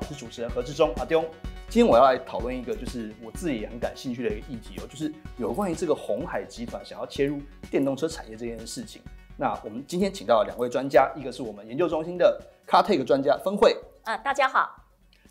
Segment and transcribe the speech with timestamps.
[0.00, 1.22] 我是主持人何志忠阿丢。
[1.68, 9.02] 今天我要来讨论一个，就是我自己也很感兴趣的一个议题哦，就是有关于这个红海集团想要切入电动车产业这件事情。
[9.36, 14.84] 那我们今天请到了两位专家，一个是我们研究中心的 CarTech 专家分会，啊，大家好。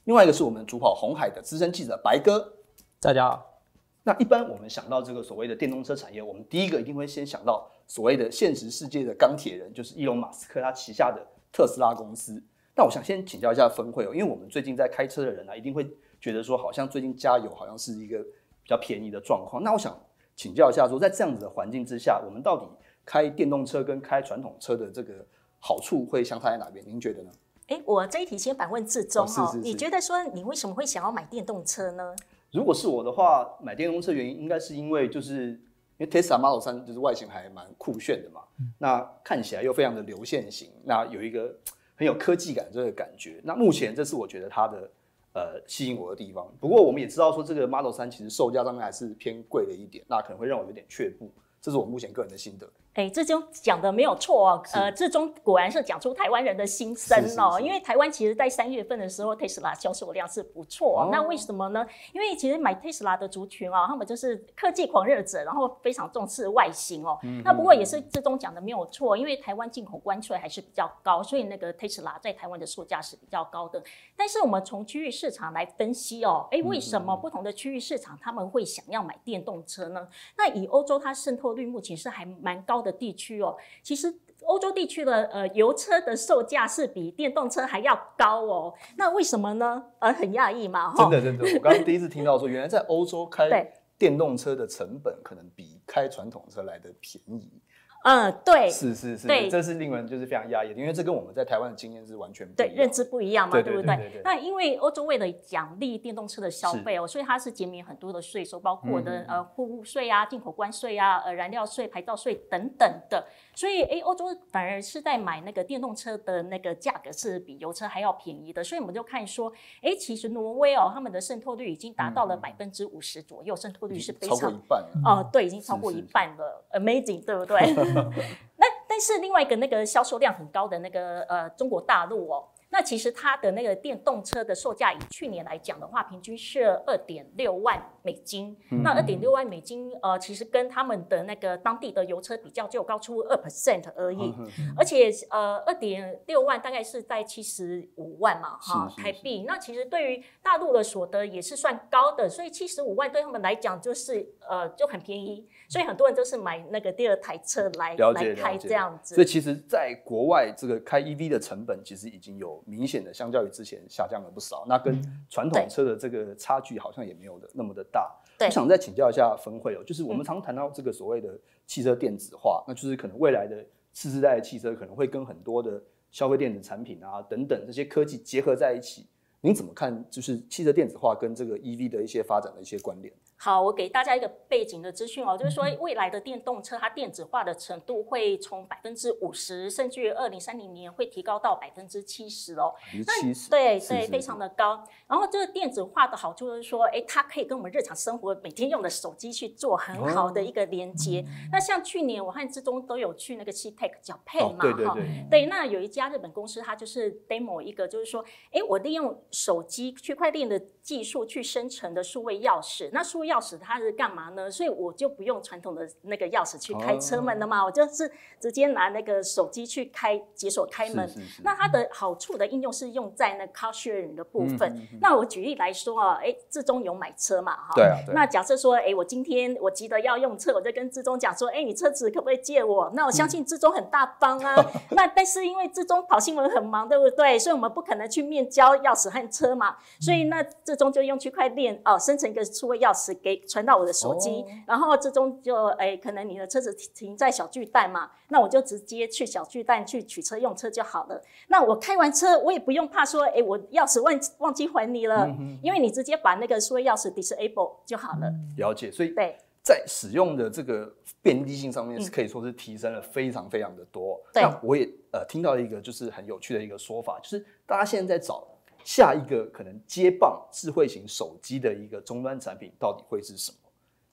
[0.04, 2.54] 另外一个是我们主跑红海的资深记者白哥，
[3.00, 3.62] 大家好。
[4.04, 12.44] 那一般我们想到这个所谓的电动车产业，我们第一个一定会先想到所谓的现实世界的钢铁人，就是伊隆马斯克他旗下的特斯拉公司。
[12.78, 15.84] 那我想先请教一下分会哦，因为我们最近在开车的人啊，一定会
[16.22, 19.64] 觉得说，好像最近加油好像是一个比较便宜的状况。
[19.64, 20.00] 那我想
[20.36, 22.70] 请教一下，说在这样子的环境之下，我们到底
[23.04, 25.26] 开电动车跟开传统车的这个
[25.60, 26.86] 好处会相差在哪边？
[26.88, 27.32] 您觉得呢？
[27.70, 32.16] 哎，我这一题先反问志忠哈，你觉得说你为什么会想要买电动车呢？
[32.52, 35.50] 如果是我的话，买电动车原因应该是因为就是
[35.98, 38.42] 因为 Tesla Model 3就是外形还蛮酷炫的嘛，
[38.78, 41.54] 那看起来又非常的流线型，那有一个
[41.98, 43.42] 很有科技感这个感觉。
[43.44, 44.90] 那目前这是我觉得它的
[45.34, 46.50] 呃吸引我的地方。
[46.60, 51.30] 不过我们也知道说这个 Model 三其实售价上面还是偏贵了一点，那可能会让我有点却步。
[51.60, 52.72] 这是我目前个人的心得。
[52.98, 54.64] 哎，志忠讲的没有错哦。
[54.74, 57.62] 呃，志忠果然是讲出台湾人的心声哦。
[57.62, 61.10] 因为台湾其实，在三月份的时候，，Tesla 销售量是不错哦。
[61.12, 61.86] 那为什么呢？
[62.12, 67.20] 因为其实买 Tesla 的族群哦，他们就是科技狂热者，然后非常重视外形哦。
[67.44, 73.80] 那不过也是志忠讲的没有错，因为台湾进口关税还是比较高，所以那个 Tesla 在台湾的售价是比较高的。
[74.16, 80.08] 但是我们从区域市场来分析哦，哎，为什么不同的区域市场他们会想要买电动车呢？
[80.36, 83.56] 那以欧洲，它渗透率目前是还蛮高的地区哦。
[83.84, 89.84] 其实欧洲地区的呃油车的售价是比电动车还要高哦，那为什么呢？
[90.00, 93.50] 呃，很讶异嘛，真的真的，我刚刚第一次听到说，原来在欧洲开
[93.98, 97.62] 电动车的成本可能比开传统车来的便宜。
[98.08, 104.22] 嗯，对，是是是，对，这是令人就是非常压抑的，因为这跟我们在台湾的经验是完全对认知不一样嘛，对不对？
[104.24, 113.28] 那因为欧洲为了奖励电动车的消费哦，所以它是减免很多的税收，包括的呃货物税啊、进口关税啊、呃燃料税、牌照税等等的。
[113.54, 118.64] 所以，哎，欧洲反而是在买那个电动车的那个价格是比油车还要便宜的。
[118.64, 119.52] 所以我们就看说，
[119.82, 127.58] 哎，其实挪威哦，他们的渗透率已经达到了百分之五十左右，渗透率是非常超过一半哦，对，已经超过一半了，amazing，对不对？
[128.58, 132.48] 那但是另外一个那个销售量很高的那个呃中国大陆哦。
[132.70, 138.56] 那其实它的那个电动车的售价，以去年来讲的话，平均是二点六万美金。
[138.84, 144.34] 那二点六万美金，呃，其实跟他们的那个当地的油车比较，就高出二 percent 而已。
[144.78, 149.44] 而且，呃，二点六万大概是在七十五万嘛，哈，台币。
[149.46, 155.46] 那其实对于大陆的所得也是算高的，所以七十五万对他们来讲就是呃就很便宜。
[155.68, 159.16] 所以很多人都是买那个第二台车来来开这样子。
[159.16, 164.66] 所以其实，在国外这个开 EV 的成本其实已经有明显的，相较于之前下降了不少。
[164.68, 167.97] 那跟传统车的这个差距好像也没有的那么的大。
[168.40, 175.82] 我想再请教一下分会哦，就是我们常谈到这个所谓的汽车电子化，那就是可能未来的次世代的汽车可能会跟很多的
[176.12, 179.08] 消费电子产品啊等等这些科技结合在一起。
[179.42, 180.04] 您怎么看？
[180.10, 183.14] 就是汽车电子化跟这个 EV 的一些发展的一些关联？
[183.40, 192.74] 好，我给大家一个背景的资讯哦，就是说未来的电动车它电子化的程度会从百分之五十，甚至于二零三零年会提高到百分之七十哦。
[193.22, 194.84] 七十，对对，非常的高。
[195.06, 201.24] 然后这个电子化的好处就是说，哎，它可以跟我们日常生活每天用的手机去做很好的一个连接。
[201.52, 204.98] 那像去年我和志忠都有去那个 c Tech 叫配嘛，哈，
[205.30, 214.50] 对，那有一家日本公司，它就是 demo 一个，就是说，哎，我利用手机区块链的技术去生成的数位钥匙，那数位钥匙它是干嘛呢？
[214.50, 221.10] 所以我就不用传统的那个钥匙去开车门了嘛，我就是直接拿那个手机去开解锁开门。
[221.44, 224.88] 那它的好处的应用是用在那 car sharing 的部分。
[225.02, 227.74] 那我举例来说啊，哎，志忠有买车嘛，哈。
[227.76, 227.98] 对啊。
[228.14, 232.90] 那假设说，哎，我今天我急得要用车，我就跟志忠讲说，哎，你车子可不可以借我？
[232.94, 234.56] 那我相信志忠很大方啊。
[234.92, 237.38] 那但是因为志忠跑新闻很忙，对不对？
[237.38, 239.76] 所以我们不可能去面交钥匙和车嘛。
[240.00, 251.22] 所以那志忠就用区块链哦，生成一个数位钥匙给传到我的手机，然后之中就哎，可能你的车子停在小巨蛋嘛，那我就直接去小巨蛋去取车用车就好了。
[251.48, 255.28] 那我开完车，我也不用怕说，哎，我钥匙忘忘记还你了，
[255.62, 258.34] 因为你直接把那个数位钥匙 disable 就好了。
[258.58, 260.92] 了解，所以对，在使用的这个
[261.22, 264.20] 便利性上面是可以说是提升了非常非常的多。
[264.34, 268.48] 那我也呃听到一个就是很有趣的一个说法，就是大家现在在找。
[268.88, 273.58] 下一个可能接棒智慧型手机的一个终端产品到底会是什么？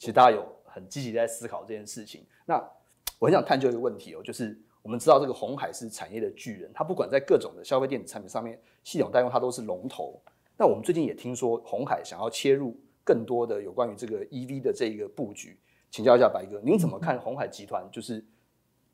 [0.00, 2.26] 其实大家有很积极在思考这件事情。
[2.44, 2.56] 那
[3.20, 10.20] 我很想探究一个问题哦，就是我们知道这个红海是产业的巨人，它不管在各种的消费电子产品上面，系统代工它都是龙头。
[10.56, 15.56] 那我们最近也听说红海想要切入更多的有关于这个 EV 的这一个布局，
[15.88, 18.26] 请教一下白哥，您怎么看红海集团就是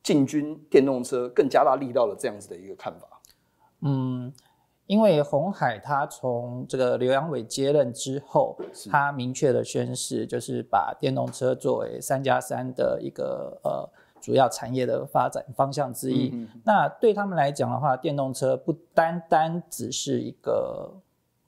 [0.03, 3.23] 进军电动车更加大力道的这样子的一个看法？
[3.81, 4.31] 嗯。
[4.91, 8.59] 因为红海他从这个刘阳伟接任之后，
[8.91, 13.89] 他明确的宣示，就是把电动车作为三加三的一个呃
[14.21, 16.45] 主要产业的发展方向之一。
[16.65, 20.93] 那对他们来讲的话，电动车不单单只是一个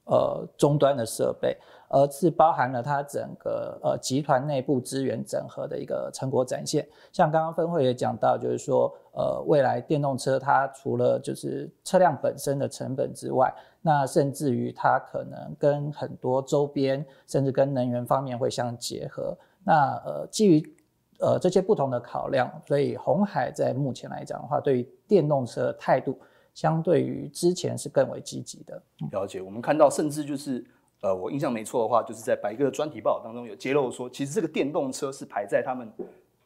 [0.05, 1.57] 呃终端的设备。
[1.95, 6.83] 而是包含了它整个呃集团内部资源整合的一个成果展现。
[7.11, 19.37] 像刚刚分会也讲到，就是说，呃，未来电动车它除了就是车辆本身的成本之外，那甚至于它可能跟很多周边，甚至跟能源方面会相结合。
[19.63, 20.75] 那呃，基于
[21.19, 26.17] 呃这些不同的考量，所以红海在目前来讲的话，对于电动车态度，
[26.53, 28.81] 相对于之前是更为积极的。
[29.11, 30.65] 了解，我们看到甚至就是。
[31.05, 35.85] 呃，我印象没错的话，就是在白哥的专题报道当中有揭露说，其实这个电动车是排在他们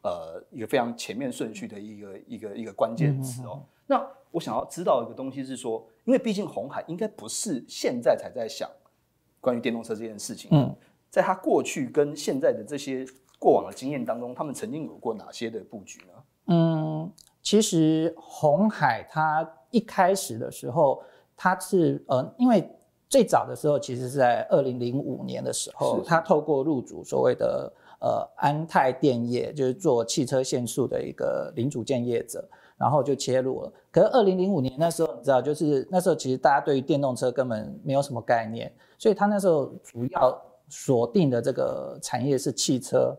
[0.01, 3.61] 呃一个非常前面顺序的一个一个一个关键词哦。
[3.85, 8.67] 那我想要知道一个东西是说，因为毕竟红海应该不是现在才在想
[9.39, 10.49] 关于电动车这件事情。
[10.51, 10.75] 嗯，
[11.11, 13.05] 在他过去跟现在的这些
[13.37, 16.13] 过往的经验当中，他们曾经有过哪些的布局呢？
[16.47, 17.11] 嗯，
[17.43, 21.01] 其实红海它一开始的时候，
[21.35, 22.69] 它是呃因为。
[23.09, 27.71] 最早的时候，其实是在二零零五年的时候，他透过入主所谓的
[28.01, 33.71] 呃安泰电业，就是做汽车限速的一个零组件业者，然后就切入了。
[33.93, 40.37] 可是二零零五年那时候，你知道，就是那时候其实大家对于电动车根本没有什么概念，所以他那时候主要
[40.67, 43.17] 锁定的这个产业是汽车。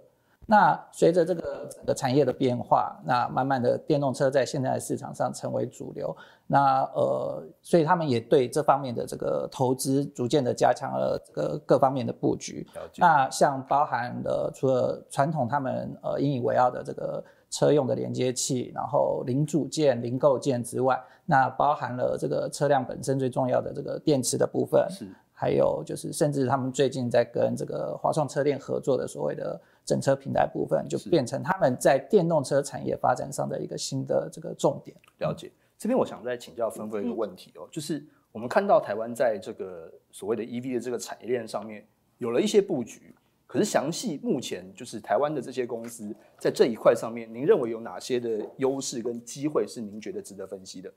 [0.50, 6.16] 那随着这个整个产业的变化，那慢慢的电动车在现在的市场上成为主流。
[6.46, 12.66] 那呃，所以他们也对这方面的这个投资逐渐的加强了这个各方面的布局。
[12.96, 24.88] 那像包含了除了传统他们呃引以为傲的这个车用的连接器，然后零组件、零构件之外，那包含了这个车辆本身最重要的这个电池的部分。
[24.88, 25.06] 是。
[25.40, 34.94] 还有就是，甚至他们最近在跟这个华创车链合作的所谓的整车平台部分，就变成他们在电动车产业发展上的一个新的这个重点。
[35.20, 41.82] 了解，这边我想再请教分分一个问题哦，就是我们看到台湾在这个所谓的 EV 的这个产业链上面
[42.18, 43.14] 有了一些布局，
[43.46, 50.92] 可是详细目前就是台湾的这些公司在这一块上面，您认为有哪些的优势跟机会是您觉得值得分析的？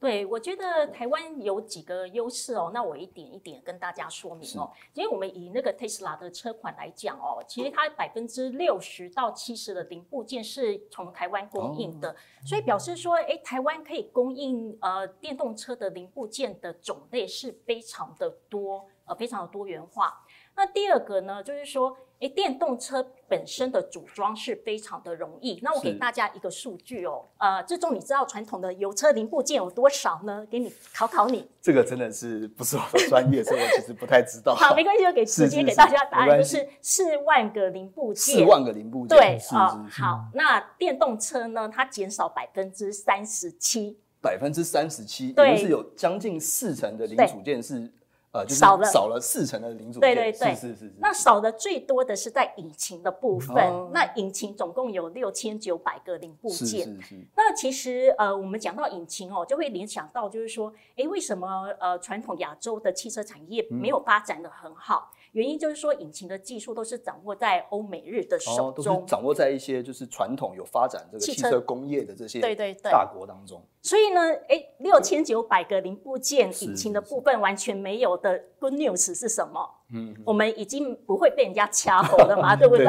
[0.00, 4.70] 对，我觉得台湾有几个优势哦，那我一点一点跟大家说明哦。
[4.92, 12.14] 因为我们以那个 Tesla 的车款来讲哦，其实它百分之六十到七十的零部件是从台湾供应的，
[12.44, 20.22] 所以表示说，哎，台湾可以供应呃电动车的零部件的种类是非常的多，呃，非常的多元化。
[20.54, 21.96] 那第二个呢，就是说。
[22.24, 25.60] 哎，电动车本身的组装是非常的容易。
[25.62, 30.46] 那我给大家一个数据哦，呃，志忠，你知道传统的油车零部件有多少呢？
[30.50, 31.46] 给你考考你。
[31.60, 34.54] 这个真的是不是我的专业，所以我其实不太知道。
[34.56, 38.36] 好，没关系，就给直接给大家答案，就是四万个零部件。
[38.36, 39.18] 四万个零部件。
[39.18, 41.68] 对啊，好，那电动车呢？
[41.68, 43.98] 它减少百分之三十七。
[44.22, 47.92] 百分之三十七，就，是有将近四成的零组件是。
[48.34, 50.92] 呃，少了少了四成的零组件，对对对，是是是。
[50.98, 53.56] 那少的最多的是在引擎的部分，
[53.92, 56.84] 那引擎总共有六千九百个零部件。
[56.84, 57.26] 是是是。
[57.36, 65.12] 那其实呃，我们讲到引擎哦，就会联想到就是说，哎，为什么呃传统亚洲的汽车产业没有发展的很好？
[65.34, 73.60] 原因就是说，引擎的技术都是掌握在欧美日的手中，掌握在一些就是传统有发展这个汽车工业的这些对对对大国当中。
[73.82, 79.68] 所以呢，哎，六千九百个零部件，引擎的部分完全没有的 good news 是什么？
[79.94, 82.84] 嗯，我们已经不会被人家掐喉了嘛， 对不对？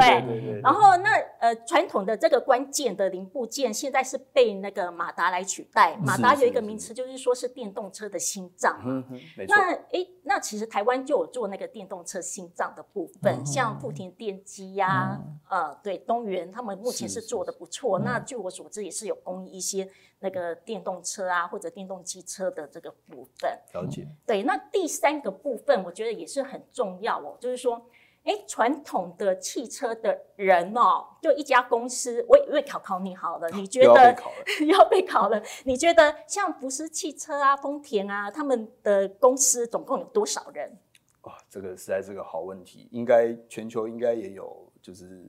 [0.62, 5.96] 然后那呃，传统的这个关键的零部件，现在是被那个马达来取代。
[6.04, 8.80] 马达有一个名词，就是说是电动车的心脏。
[8.84, 9.04] 嗯。
[9.46, 18.00] 那哎，那其实台湾就有做那个电动车心脏的部分，像富田电机呀，呃，对，东元他们目前是做的不错。
[18.00, 19.88] 那据我所知，也是有供应一些。
[20.26, 24.04] 那个电动车啊，或者电动机车的这个部分，了解。
[24.26, 27.80] 对，那第三个部分，我觉得也是很重要哦，就是说，
[28.24, 34.16] 哎，传统的汽车的人哦，就一家公司，我也会考考你好了，你觉得
[34.66, 35.40] 要被考了？
[35.64, 40.76] 你觉得像福斯汽车啊、丰田啊，他们的公司总共有多少人？
[41.22, 45.24] 哇，这个实在是个好问题，应该全球应该也有，就是。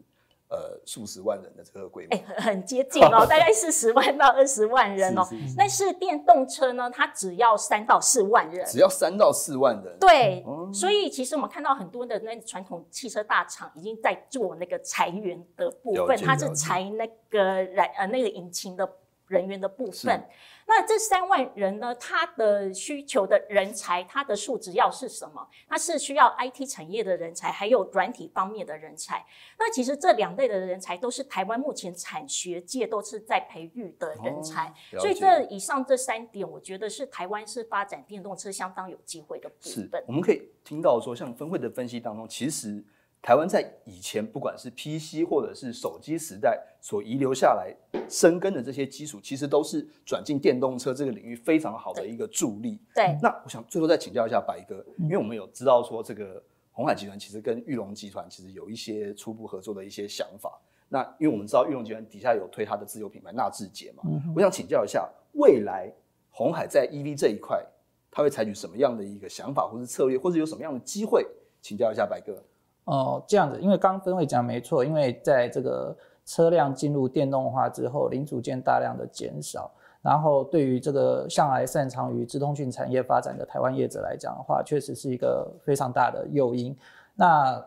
[0.49, 5.27] 呃数十万人的这个规模，哎，很接近哦， 大概是十万到二十万人哦。
[5.57, 9.97] 但是电动车呢，它只要三到四万人，只要三到四万人。
[9.99, 18.89] 对，所以其实我们看到很多的那传统汽车大厂已经在做那个裁员的部分，它是裁那个燃呃那个引擎的。
[19.29, 20.25] 人员的部分，
[20.69, 21.95] 那这三万人呢？
[21.95, 25.47] 他的需求的人才，他的素质要是什么？
[25.67, 29.25] 他是需要 IT 产业的人才，还有软体方面的人才。
[29.57, 34.73] 那其实这两类的人才都是台湾目前产学界都是在培育的人才。
[34.99, 40.03] 所以这以上这三点，我觉得是台湾是发展电动车相当有机会的部分。
[40.05, 42.83] 我们可以听到说，像分会的分析当中，其实。
[43.21, 47.75] 台湾在以前不管是 PC 或者是手机时代所遗留下来
[48.07, 52.79] 生根的这些基础，其实都是转进电动车这个领域非常好的一个助力。
[52.95, 53.17] 对。
[53.21, 60.57] 那我想最后再请教一下白哥，因为我们有知道说这个红海集团其实跟玉龙集团其实有一些初步合作的一些想法。
[60.87, 65.91] 那因为我们知道玉龙集团底下有推它的自有品牌纳智捷嘛，我想请教一下，未来
[66.29, 67.61] 红海在 EV 这一块，
[68.09, 71.27] 它会采取什么样的一个想法，或是策略，或者有什么样的机会？
[71.61, 72.41] 请教一下白哥。
[72.87, 79.69] 哦，这样子，因为刚分会讲没错，因为在这个车辆进入电动化之后，零组件大量的减少，
[80.01, 86.73] 然后对于这个向来擅长于自通讯产业发展的台湾业者来讲的话，确实是一个非常大的诱因。
[87.13, 87.61] 那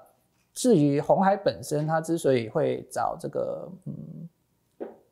[0.55, 4.29] 至于红海本身，它之所以会找这个嗯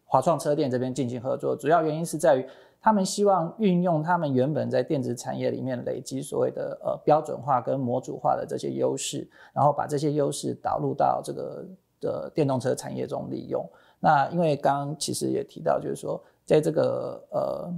[0.06, 2.46] 华创车店这边进行合作，主要原因是在于。
[2.80, 11.66] 他们希望运用他们原本在电子产业里面累积所谓的呃标准化跟模组化的这些优势，然后把这些优势导入到这个
[12.00, 13.68] 的电动车产业中利用。
[13.98, 17.68] 那因为刚刚其实也提到，就是说在这个呃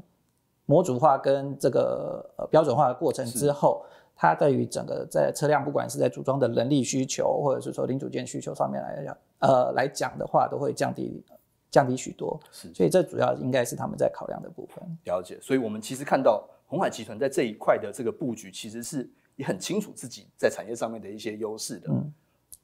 [0.66, 3.82] 模组化跟这个呃标准化的过程之后，
[4.14, 11.24] 它对于整个在车辆不管是在组装的人力需求，或者是说零组件需求上面来讲，呃来讲的话，都会降低。
[11.70, 14.82] 降低许多，是，所以这主要应该是他们在考量的部分。
[15.04, 21.88] 了解，所以我们其实看到红海集团在这一块的这个布局，其实是也很清楚自己在产业上面的一些优势的。
[21.90, 22.12] 嗯，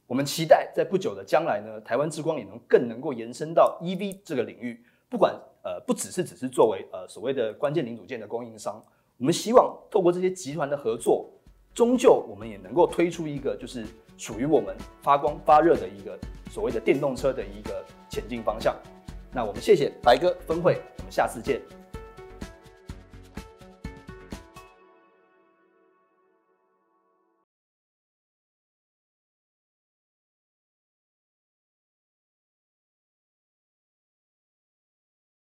[0.06, 5.32] 我们期待在不久的将来呢，台湾之光也能更能够延伸到 EV 这个领域，不管
[5.62, 8.82] 呃不只是只是作为呃所谓的关键零组件的供应商，
[9.18, 11.30] 我们希望透过这些集团的合作，
[11.72, 13.86] 终究我们也能够推出一个就是
[14.16, 16.18] 属于我们发光发热的一个
[16.50, 18.74] 所谓的电动车的一个前进方向。
[19.36, 21.60] 那我们谢谢白哥峰会，我们下次见。